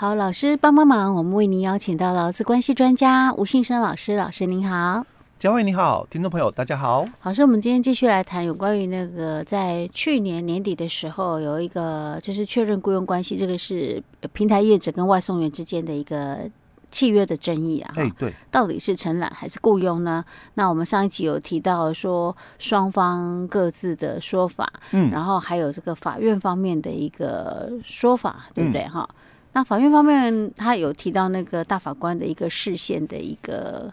[0.00, 5.04] 好，老师帮帮忙，我们为您邀请到劳资关系专家吴信生老师，老师您好。
[5.38, 7.06] 嘉惠你好，听众朋友大家好。
[7.22, 14.02] 老师，我们今天继续来谈有关于那个在去年年底的时候有一个就是确认雇佣关系，这个是
[14.32, 16.48] 平台业者跟外送员之间的一个
[16.90, 17.92] 契约的争议啊。
[17.96, 20.24] 哎，对，到底是承揽还是雇佣呢？
[20.54, 28.88] 那我们上一集有提到说双方各自的说法，嗯，然后还有这个法院方面的一个说法，对不对？
[28.88, 29.14] 哈、嗯。
[29.52, 33.92] 那法院方面，他有提到那个大法官的一个释宪的一个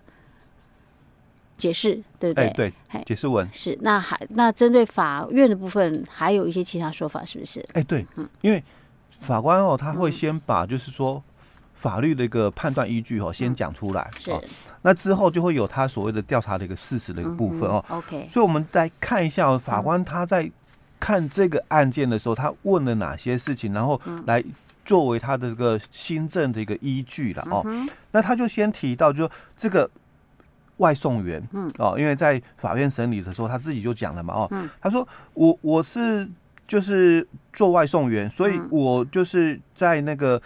[1.57, 2.45] 解释，对不对？
[2.45, 3.75] 哎、对，解释文是。
[3.81, 7.65] 那还那针对法院的部分，还有一些其他说法，是不是？
[7.73, 8.63] 哎，对，嗯，因为
[9.09, 11.23] 法官哦，他会先把就是说
[11.73, 14.31] 法律的一个判断依据哦，先讲出来，是。
[14.83, 17.83] 那之后就会有他所谓的调查的一个事实的一个部分哦。
[17.89, 20.51] OK，所以我们再看一下法官他在
[20.99, 24.43] 看这个案件的时候，他问了哪些事情，然后来。
[24.87, 27.61] 作为他的这个新政的一个依据了哦，
[28.11, 29.89] 那他就先提到，就这个
[30.77, 31.69] 外送员，嗯。
[31.77, 36.25] 哦，因为在法院审理的时候，他自己就讲了嘛哦，他说我我是
[36.65, 40.41] 就是做外送员，所以我就是在那个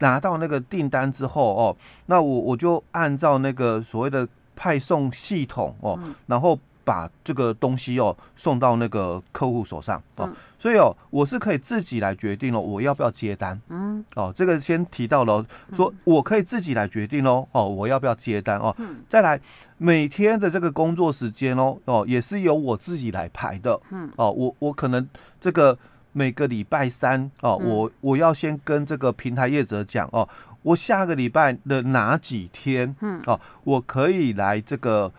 [0.00, 6.58] 拿到那个订单之后哦，那我我就按照那个所谓的派送系统哦，然后。
[6.88, 10.26] 把这个东西哦送到那个客户手上哦，
[10.58, 13.60] 所以哦我是可以自己来决定了，我要不要接单？
[13.68, 15.44] 嗯，哦，这个先提到了，
[15.74, 18.74] 说我可以自己来决定喽，哦，我要不要接单哦？
[19.06, 19.38] 再来
[19.76, 23.78] 每天的这个工作时间哦，哦也是由我自己来排的。
[23.90, 25.06] 嗯，哦，我我可能
[25.38, 25.78] 这个
[26.12, 30.26] 每个礼拜三哦，我我要先跟这个平台业者讲哦，
[30.62, 35.12] 我下个礼拜的哪几天，嗯，哦，我可以来这个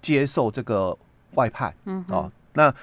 [0.00, 0.96] 接受这个。
[1.36, 2.74] 外派，嗯，哦，那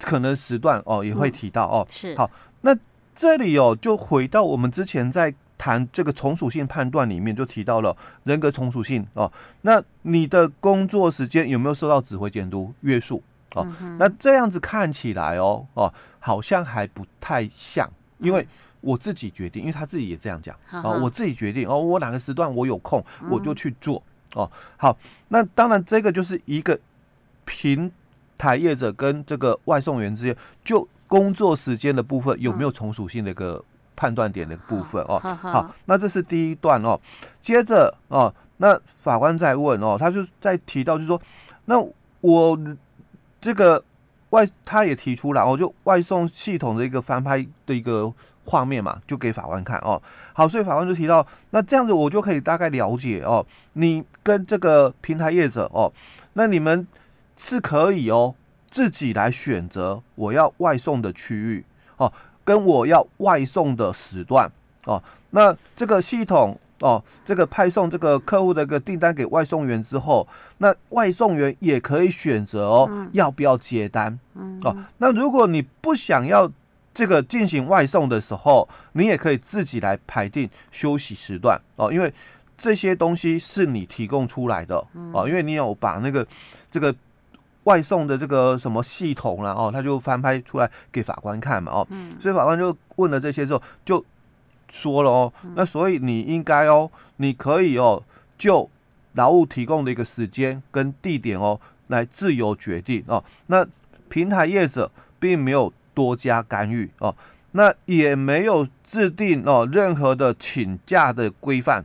[0.00, 2.14] 可能时段哦也会提到哦，是。
[2.16, 2.76] 好，那
[3.14, 9.30] 这里哦就回到我们之前在谈这个从属性判断里面就提到了人格从属性哦，
[9.62, 13.20] 那你的工作时间有没有受到指挥监督约束
[13.54, 13.66] 哦？
[13.98, 18.46] 那这样子看起来哦哦好像还不太像，因为
[18.80, 24.00] 我自己决定，因为他自己也这样讲哦，我自己决定哦，我哪个时段我有空我就去做
[24.34, 26.78] 哦，好，那当然这个就是一个。
[27.48, 27.90] 平
[28.36, 33.64] 台业者跟这个外送员之间，就工作时间的部分有没有从属性的一个
[33.96, 35.18] 判断点的部分哦？
[35.18, 37.00] 好，那这是第一段哦。
[37.40, 41.20] 接着哦，那法官再问哦，他就在提到，就是说，
[41.64, 41.82] 那
[42.20, 42.58] 我
[43.40, 43.82] 这个
[44.30, 48.12] 外他也提出来哦，就外送系统的一个翻拍的一个
[48.44, 50.00] 画面嘛，就给法官看哦。
[50.34, 55.90] 好，所以法官就提到，那这样子我就可以大概了解哦，你跟这个平台业者哦，
[56.34, 56.86] 那你们。
[57.38, 58.34] 是可以哦，
[58.70, 61.64] 自己来选择我要外送的区域
[61.96, 62.12] 哦，
[62.44, 64.50] 跟我要外送的时段
[64.84, 65.02] 哦。
[65.30, 70.26] 那这个系统哦，这个派送这个客户的一个订单给外送员之后，
[70.58, 74.18] 那外送员也可以选择哦，要不要接单
[74.62, 74.76] 哦。
[74.98, 76.50] 那如果你不想要
[76.92, 82.12] 这个进行外送的时候，你也可以自己来排定休息时段哦，因为
[82.56, 86.26] 这些东西是你提供出来的哦，因为你有把那个
[86.70, 86.94] 这个。
[87.68, 94.02] 外送的这个什么系统啦，哦，他就翻拍出来给法官看嘛，哦，所以法官就问了这些之后，就
[94.70, 98.02] 说了哦，那所以你应该哦，你可以哦，
[98.38, 98.70] 就
[99.12, 103.22] 劳务提供的一个时间跟地点哦，来自由决定哦。
[103.48, 103.66] 那
[104.08, 107.14] 平台业者并没有多加干预哦，
[107.52, 111.84] 那也没有制定哦任何的请假的规范，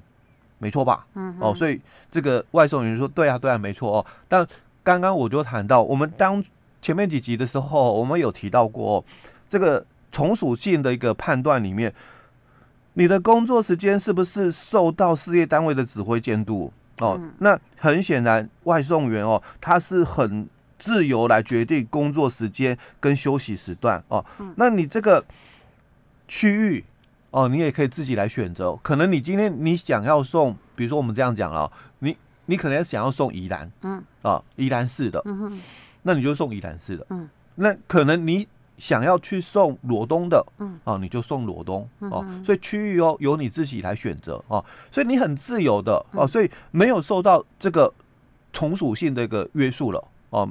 [0.59, 1.05] 没错吧？
[1.15, 4.47] 嗯，哦，所以这个外送员说对啊，对啊，没错哦，但。
[4.83, 6.43] 刚刚我就谈到，我们当
[6.81, 9.03] 前面几集的时候，我们有提到过
[9.49, 11.93] 这个从属性的一个判断里面，
[12.93, 17.17] 你的工作时间是不是受到事业单位的指挥监督哦？
[17.39, 24.23] 那很显然，外送员哦，他是很自由来决定工作时间跟休息时段哦。
[24.57, 25.23] 那你这个
[26.27, 26.83] 区域
[27.31, 28.75] 哦，你也可以自己来选择。
[28.83, 31.92] 可能你今天你想要送，比如说我们这样讲啊，你。
[32.45, 35.61] 你可能想要送宜兰，嗯，啊，宜兰市的，嗯哼，
[36.01, 38.47] 那你就送宜兰市的，嗯，那可能你
[38.77, 47.93] 想要去送罗东的，嗯，啊，你就送罗东，哦，所以区域哦由你自己来选择，哦，所以你很自由的，哦，所以没有受到这个
[48.51, 50.49] 从属性的一个约束了，哦，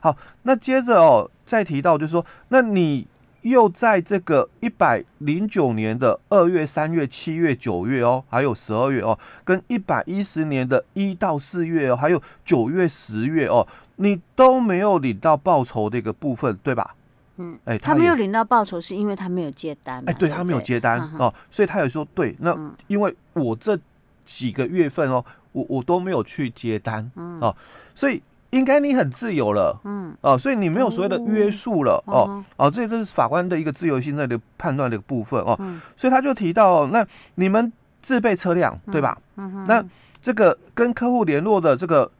[0.00, 3.06] 好，那接着哦再提到就是说，那你。
[3.42, 16.94] 又在这个一百零九年的二月、三月、七月、九月哦，还有十二月哦，跟一百一十年的一到四月哦，还有九月、十月哦，你都没有领到报酬的一个部分，对吧？
[17.40, 22.56] 嗯，哎，他没有领到报酬是因为他没有接单，哎，对他没有接单哦，所以他也说对，那
[22.88, 23.78] 因为我这
[24.24, 27.08] 几个月份哦，我我都没有去接单，
[27.40, 27.54] 哦，
[27.94, 28.20] 所以
[28.50, 35.58] 应该你很自由了，嗯，哦，所以你没有所谓的约束了，哦，哦，所以这是法官的一个自由心在的判断的一个部分哦，
[35.96, 37.72] 所以他就提到，那你们
[38.02, 39.18] 自备车辆对吧？
[39.36, 39.84] 嗯，那
[40.20, 42.10] 这个跟客户联络的这个。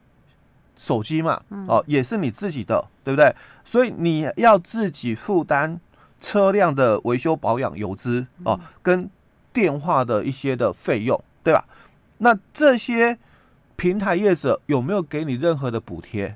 [0.81, 1.37] 手机嘛，
[1.67, 3.35] 哦，也是你自己的，对不对？
[3.65, 5.77] 所以你要自己负担
[6.21, 9.09] 车辆的维修保养油资哦，跟
[9.51, 11.65] 电话的一些的费用，对吧？
[12.19, 13.17] 那这些
[13.79, 16.35] 平台业者有没有给你任何的补贴？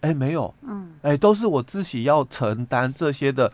[0.00, 3.52] 哎，没有，嗯，哎，都是我自己要承担这些的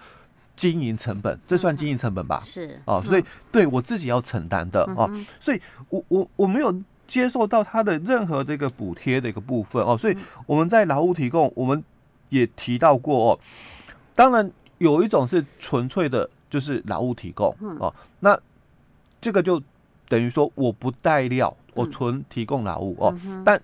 [0.56, 2.41] 经营成本，这算经营成本吧？
[2.44, 5.11] 是哦，所以对我自己要承担的哦，
[5.41, 5.61] 所以
[5.91, 6.75] 我我我没有。
[7.06, 11.85] 接受到他的任何这个补贴的一个部分哦，所以我们在劳务提供，我们
[12.31, 13.38] 也提到过哦。
[14.14, 17.94] 当然有一种是纯粹的，就是劳务提供哦。
[18.20, 18.37] 那
[19.20, 19.62] 这个就
[20.14, 23.12] 等于说我不带料，我纯提供劳务哦。
[23.44, 23.61] 但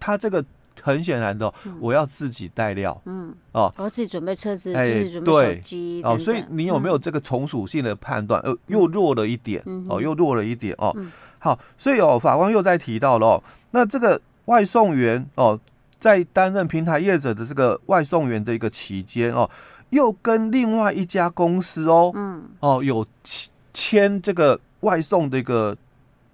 [0.00, 0.44] 他这个
[0.80, 3.32] 很显然的，我要自己带料，嗯。
[3.52, 6.18] 哦，我自己准备车子，自己准备手机哦。
[6.18, 8.40] 所以你有没有这个从属性的判断？
[8.40, 10.92] 呃，又弱了一点哦，又弱了一点哦。
[11.38, 15.56] 好，所以哦，法官又在提到了哦，那这个外送员哦，
[16.00, 19.48] 在担任平台业者的这个外送员的一个期间哦，
[19.90, 25.76] 又跟另外一家公司哦，嗯，哦，有签签这个外送的一个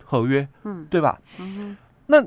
[0.09, 1.21] 合约，嗯，对吧？
[2.07, 2.25] 那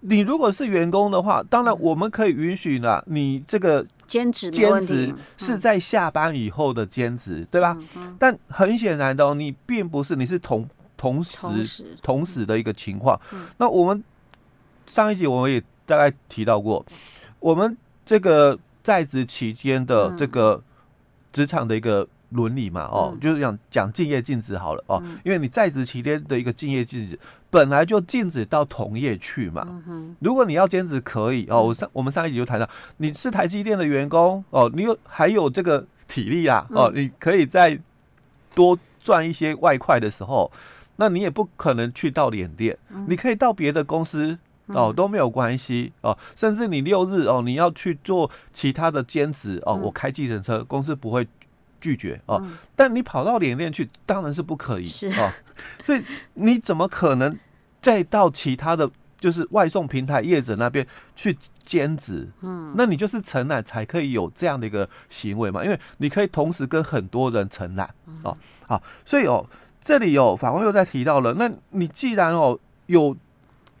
[0.00, 7.76] 你如果是员工的话，当然我们可以允许呢，你这个兼职兼职是在下班以后的兼职，对吧？
[8.18, 10.68] 但很显然的哦，你并不是，你是同。
[10.94, 13.20] 同时，同时，的一个情况。
[13.32, 14.04] 嗯、那我们
[14.86, 16.86] 上一集我们也大概提到过，
[17.40, 17.76] 我们
[18.06, 20.62] 这个在职期间的这个
[21.32, 27.18] 职场的一个伦理嘛，嗯、哦，就是讲讲敬业禁止好了哦，嗯、因为你在职期间的一个敬业禁止，
[27.50, 29.66] 本来就禁止到同业去嘛。
[29.88, 37.78] 嗯、如果你要兼职可以哦，我上我们上一集就谈到，你是台积电的员工哦，你有还有这个体力啊哦，你可以再
[38.54, 40.50] 多赚一些外快的时候。
[40.96, 46.16] 那你也不可能去到联电，嗯、你可以到别的公司哦，都没有关系哦。
[46.36, 51.26] 甚至你六日哦，你要去做其他的兼职哦，嗯、我开计程车，公司不会
[51.82, 52.38] 拒绝哦。
[52.40, 55.30] 嗯、但你跑到联电去，当然是不可以是哦。
[55.82, 56.02] 所以
[56.34, 57.36] 你怎么可能
[57.82, 60.86] 再到其他的就是外送平台业者那边
[61.16, 61.36] 去
[61.66, 62.28] 兼职？
[62.42, 65.64] 嗯，那你就是承揽才可以有这样的一个行为嘛？
[65.64, 67.92] 因为你可以同时跟很多人承揽
[68.22, 68.36] 哦。
[68.66, 69.44] 好，所以哦。
[69.84, 72.56] 这里有、哦、法官又在提到了，那你既然哦
[72.86, 73.16] 有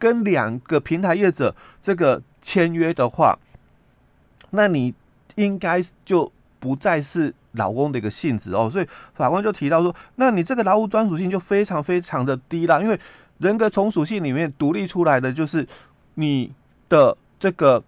[0.00, 3.38] 跟两个平台业者这个签约的话，
[4.50, 4.92] 那你
[5.36, 12.98] 应该就不再是老公的一个性质哦，所以法官就提到说，那你这个劳务专属性就非常非常的低啦，因为
[13.38, 15.66] 人格从属性里面独立出来的就是
[16.14, 16.52] 你
[16.88, 17.82] 的这个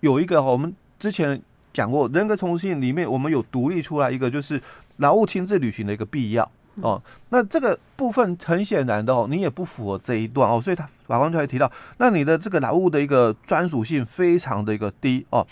[0.00, 1.40] 有一个我们之前
[1.72, 4.60] 讲过，人格从属性里面我们有独立出来一个就是
[4.96, 6.50] 劳务亲自履行的一个必要。
[6.76, 6.98] 哦，
[7.28, 15.46] 那这个部分很显然的哦，你也不符合这一段哦，所以他法官就会提到，那你的这个劳务的一个专属性非常的一个低哦，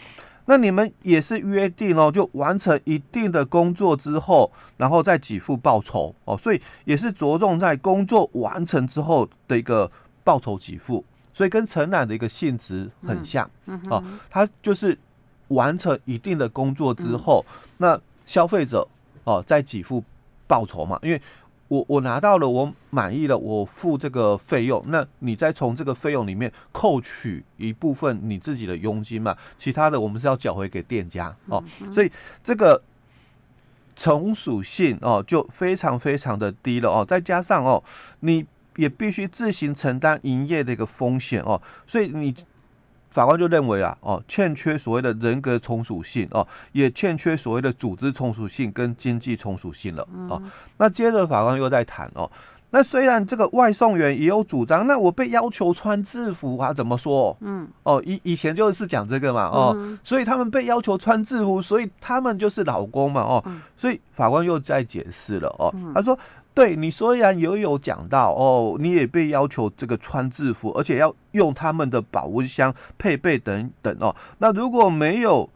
[0.50, 9.88] 那你们也是约定哦，就完成一定的工作之后，然后再给付报酬哦，所以也是着重在工作完成之后的一个
[10.24, 13.48] 报酬给付，所以跟承揽的一个性质很像
[13.88, 14.98] 哦，它就是
[15.46, 17.46] 完成一定的工作之后，
[17.78, 18.84] 那消费者
[19.22, 20.02] 哦再给付。
[20.50, 21.22] 报酬嘛，因为
[21.70, 31.62] 我我拿到了，我满意了，我付这个费用，那你再从这个费用里面扣取一部分你自己的佣金嘛，其他的我们是要缴回给店家哦，
[31.92, 32.10] 所以
[32.42, 32.82] 这个
[33.94, 37.80] 从属性哦就非常非常的低了哦，再加上哦
[38.18, 42.34] 你也必须自行承担营业的一个风险哦，所以你。
[43.10, 50.40] 法官就认为啊，哦，欠缺所谓的人格从属性哦，也欠缺所谓的组织从属性跟经济从属性了哦。
[50.76, 52.30] 那接着法官又在谈哦，
[52.70, 57.36] 那虽然这个外送员也有主张，那我被要求穿制服啊，怎么说？
[57.40, 63.44] 嗯，哦，以以前就是讲这个嘛，哦，所以他们被要求穿制服，所以他们就是老公嘛，哦，
[63.76, 66.18] 所以法官又在解释了哦，他说。
[66.60, 74.14] 对，你虽然也有讲到哦，你也被要求这个穿制服，而且要用他们的保温箱配备等等哦。
[74.36, 75.48] 那如果没有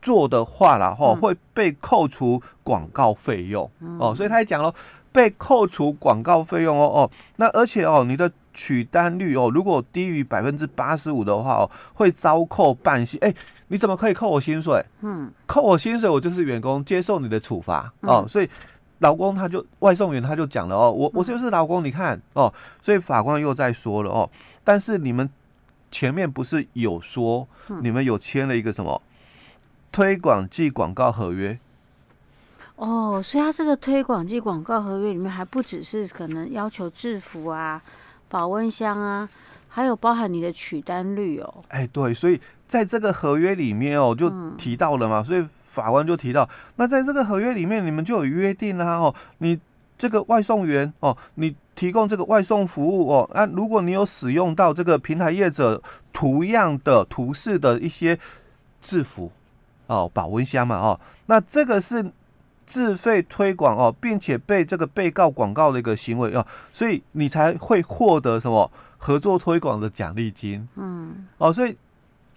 [0.00, 4.14] 做的话啦，哈，会被扣除广告费用哦。
[4.16, 4.74] 所以他也讲了，
[5.12, 7.10] 被扣除广告费用哦哦。
[7.36, 13.20] 那而且哦，你的取单率哦，如果低于百分之八十五的话哦，会遭扣半薪。
[13.20, 13.34] 哎，
[13.68, 14.82] 你怎么可以扣我薪水？
[15.02, 18.24] 嗯，扣我薪水，我就是员工，接受你的处罚哦。
[18.26, 18.48] 所以
[19.04, 22.50] 劳工他就外送员他就讲了哦，我我就是老公，你看哦。
[22.80, 24.30] 所以法官又在说了哦，
[24.64, 25.28] 但是你们
[25.90, 27.46] 前面不是有说
[27.82, 29.02] 你们有签了一个什么
[29.92, 31.58] 推广暨广告合约？
[32.76, 37.80] 哦，所以他这个推广暨广告合约里面还不只是可能要求制服啊、
[38.28, 39.28] 保温箱啊，
[39.68, 41.62] 还有包含你的取单率哦。
[41.68, 49.58] 哎，对，所以在这个合约里面哦，就提到了嘛，嗯、所以法官就提到，那在这个合约里面，你们就有约定啦哦，你
[49.98, 58.18] 这个外送员哦，你提供这个外送服务哦，那、啊、如果你有使用到这个平台业者图样的图示的一些
[58.80, 59.32] 制服
[59.86, 62.12] 哦、保温箱嘛哦，那这个是。
[62.66, 70.66] 自费推广哦，并且被这个被告广告的一个行为哦，所以你才会获得什么合作推广的奖励金。
[70.76, 71.76] 嗯，哦，所以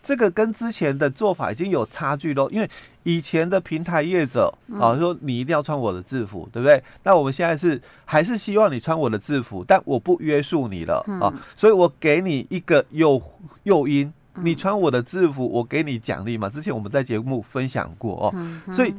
[0.07, 2.49] 这个跟之前的做法已经有差距喽。
[2.49, 2.69] 因为
[3.03, 4.49] 以前的平台业者
[4.79, 6.81] 啊，说你一定要穿我的制服，对不对？
[7.03, 13.21] 那我们现在是还是希望你穿我的制服，但我不约束你了啊，所以我给你一个诱
[13.63, 16.49] 诱因，你穿我的制服，我给你奖励嘛。
[16.49, 18.95] 之前我们在节目分享过哦，所以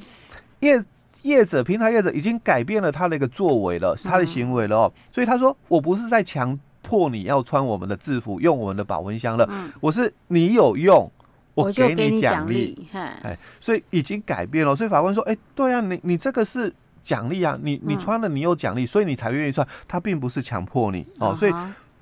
[0.60, 0.84] 业。
[1.22, 6.56] 业者平台业者已经改变了他的一个作为了，他的行为了哦，所以他说，我不是在强
[6.88, 9.46] 迫你要穿我们的制服，用我们的保温箱了，
[9.80, 11.10] 我是你有用，
[11.52, 21.52] 我给你奖励，哎，所以已经改变了，所以法官说，哎，对啊，你你这个是奖励啊，你你穿了你有奖励，所以你才愿意穿，他并不是强迫你哦，所以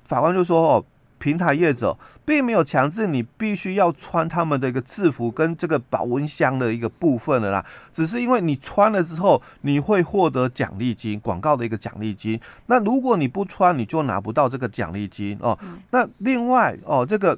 [0.05, 0.85] 法官就说哦。
[1.19, 12.39] 平台业者并没有强制你必须要穿他们的一个制服跟这个保温箱的一个部分的啦，只是因为你穿了之后，你会获得奖励金，广告的一个奖励金。
[12.67, 15.57] 那如果你不穿，你就拿不到这个奖励金哦。
[15.91, 17.37] 那另外哦，这个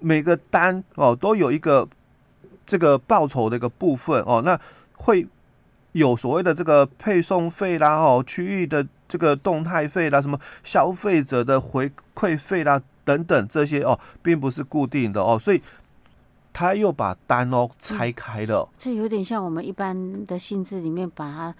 [0.00, 1.88] 每个单哦都有一个
[2.66, 4.58] 这个报酬的一个部分哦，那
[4.94, 5.26] 会
[5.92, 8.86] 有所谓的这个配送费啦哦，区域的。
[9.12, 15.60] 这个动态费啦，什么消费者的回馈费啦，等等这些哦，并不是固定的哦，所以
[16.50, 18.66] 他又把单哦拆开了。
[18.78, 21.54] 这有点像我们一般的薪资里面把它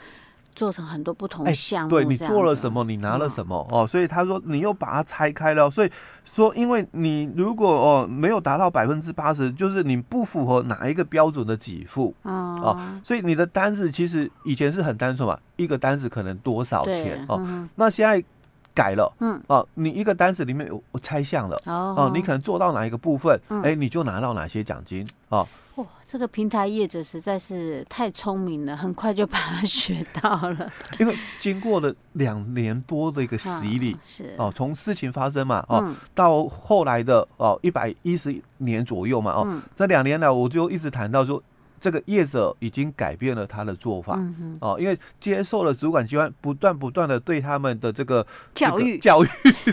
[0.55, 1.91] 做成很多不同项目。
[1.91, 5.91] 对，你做了什么，你拿了什么哦，所以他说你又把它拆开了，所以。
[6.35, 18.25] 说，因为你如果哦没有达到百分之八十，就是你不符合哪一个标准的给付哦，哦，所以你的单子其实以前是很单纯嘛，一个单子可能多少钱哦，嗯、那现在
[18.75, 25.47] 改了，嗯哦，你一个单子里面有我拆项了哦，哦，你可能做到哪一个部分，哎、嗯，你就拿到哪些奖金哦。
[25.77, 30.71] 哇，这个平台业者实在是太聪明了，很快就把它学到了。
[30.99, 41.43] 因为经过了两年多的一个洗礼，是哦，从事情发生嘛，哦，到后来的哦一百一十年左右嘛，哦，这两年来我就一直谈到说。
[41.83, 44.17] 这个业者已经改变了他的做法，
[44.61, 48.25] 哦，因为接受了主管机关不断不断的对他们的这个
[48.55, 49.29] 教育、 教育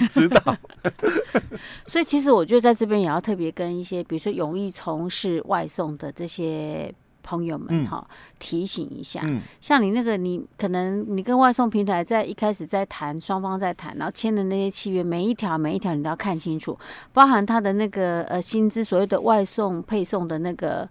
[0.08, 0.58] 指导，
[1.86, 16.75] 所以其实我觉得在这边也要特别跟一些，比如说容易从事外送的这些朋友们哈、嗯、提醒一下，嗯、像你那个，你可能你跟外送平台在一开始在谈，双方在谈，然后签的那些契约，每一条每一条你都要看清楚，
[17.13, 20.89] 包含他的那个呃薪资，所谓的外送配送的那个。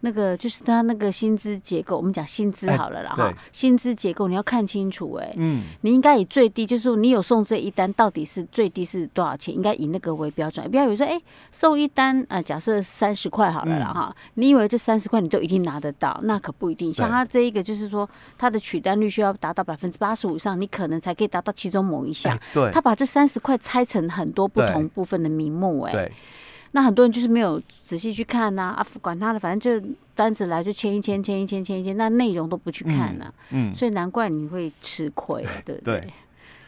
[0.00, 3.34] 那个就是他那个薪资结构，我们讲薪资好了啦哈。
[3.50, 9.52] 薪资结构你要看清楚哎，嗯，你应该以最低，就是说你有送这一单，到底是最低是多少钱？
[9.54, 14.14] 应该以那个为标准，不要以为说哎，送一单啊，假设三十块好了啦哈。
[14.34, 16.20] 你以为这三十块你都一定拿得到？
[16.22, 16.94] 那可不一定。
[16.94, 22.38] 像他这一个就是说，他的取单率需要达到百分之八十五以上，你可能才可以达到其中某一项。
[22.54, 25.92] 对，他把这三十块拆成很多不同部分的名目哎。
[25.92, 26.12] 对。
[26.72, 36.12] 那很多人就是没有仔细去看呐，啊，管他的，反正就单子来就签一签，签一签，签一签，那内容都不去看呐，嗯，所以难怪你会吃亏，对不对？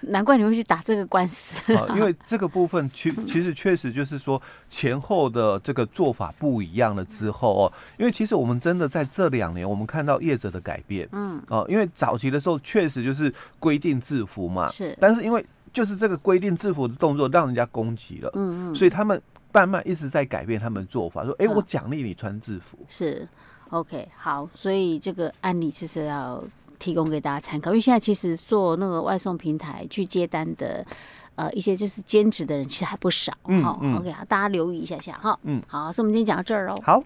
[0.03, 4.41] 难怪你会去打这个官司，啊因为这个部分其其实确实就是说
[4.71, 19.21] 前后的这个做法不一样了之后哦，因为其实我们真的在这两年，我们看到业者的改变，嗯，哦，因为早期的时候确实就是规定制服嘛，是，但是因为就是这个规定制服的动作让人家攻击了，嗯嗯，所以他们。
[19.53, 23.29] 慢慢一直在改变他们的做法，说：“哎、欸，我奖励你穿制服。”是
[23.71, 26.43] ，OK，好，所以这个案例其实要
[26.79, 30.87] 提供给大家参考，因为现在其实做那个外送平台去接单的，
[31.35, 37.03] 呃，一些就是兼职的人其实还不少，嗯，嗯，OK，好，大家留意一下下哈，嗯，好，所以我们今天讲到这儿喽，好。